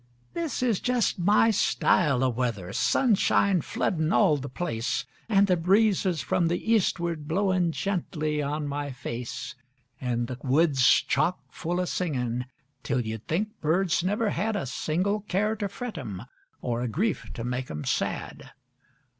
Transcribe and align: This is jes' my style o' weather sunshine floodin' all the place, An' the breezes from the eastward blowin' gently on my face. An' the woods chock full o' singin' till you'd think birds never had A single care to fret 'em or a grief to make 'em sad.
This 0.33 0.63
is 0.63 0.81
jes' 0.87 1.19
my 1.19 1.51
style 1.51 2.23
o' 2.23 2.29
weather 2.29 2.73
sunshine 2.73 3.61
floodin' 3.61 4.11
all 4.11 4.35
the 4.35 4.49
place, 4.49 5.05
An' 5.29 5.45
the 5.45 5.55
breezes 5.55 6.21
from 6.21 6.47
the 6.47 6.73
eastward 6.73 7.27
blowin' 7.27 7.71
gently 7.71 8.41
on 8.41 8.67
my 8.67 8.89
face. 8.89 9.53
An' 9.99 10.25
the 10.25 10.39
woods 10.41 10.83
chock 11.03 11.37
full 11.51 11.79
o' 11.79 11.85
singin' 11.85 12.47
till 12.81 13.01
you'd 13.05 13.27
think 13.27 13.59
birds 13.61 14.03
never 14.03 14.31
had 14.31 14.55
A 14.55 14.65
single 14.65 15.19
care 15.19 15.55
to 15.57 15.69
fret 15.69 15.99
'em 15.99 16.23
or 16.63 16.81
a 16.81 16.87
grief 16.87 17.27
to 17.35 17.43
make 17.43 17.69
'em 17.69 17.85
sad. 17.85 18.49